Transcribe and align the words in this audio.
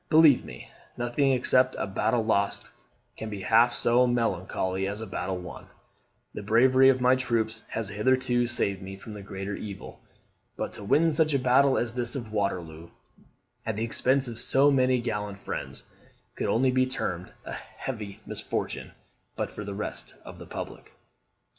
Believe 0.09 0.43
me, 0.43 0.67
nothing 0.97 1.31
except 1.31 1.75
a 1.77 1.85
battle 1.85 2.25
lost, 2.25 2.71
can 3.17 3.29
be 3.29 3.43
half 3.43 3.71
so 3.71 4.07
melancholy 4.07 4.87
as 4.87 4.99
a 4.99 5.05
battle 5.05 5.37
won; 5.37 5.67
the 6.33 6.41
bravery 6.41 6.89
of 6.89 6.99
my 7.01 7.15
troops 7.15 7.63
has 7.67 7.89
hitherto 7.89 8.47
saved 8.47 8.81
me 8.81 8.95
from 8.97 9.13
the 9.13 9.21
greater 9.21 9.53
evil; 9.53 10.01
but 10.57 10.73
to 10.73 10.83
win 10.83 11.11
such 11.11 11.35
a 11.35 11.37
battle 11.37 11.77
as 11.77 11.93
this 11.93 12.15
of 12.15 12.31
Waterloo, 12.31 12.89
at 13.63 13.75
the 13.75 13.83
expense 13.83 14.27
of 14.27 14.39
so 14.39 14.71
many 14.71 14.99
gallant 14.99 15.37
friends, 15.37 15.83
could 16.33 16.47
only 16.47 16.71
be 16.71 16.87
termed 16.87 17.31
a 17.45 17.53
heavy 17.53 18.19
misfortune 18.25 18.93
but 19.35 19.51
for 19.51 19.63
the 19.63 19.75
result 19.75 20.15
to 20.25 20.31
the 20.35 20.47
public." 20.47 20.93